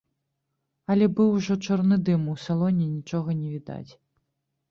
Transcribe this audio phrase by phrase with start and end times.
[0.93, 3.91] Але быў ужо чорны дым, у салоне нічога не відаць.